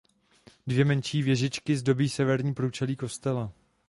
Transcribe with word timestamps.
Dvě 0.67 0.85
menší 0.85 1.23
věžičky 1.23 1.77
zdobí 1.77 2.09
severní 2.09 2.53
průčelí 2.53 2.95
kostela. 2.95 3.53